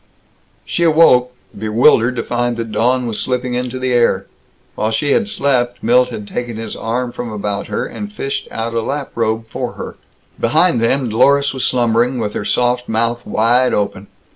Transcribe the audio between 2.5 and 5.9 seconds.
that dawn was slipping into the air. While she had slept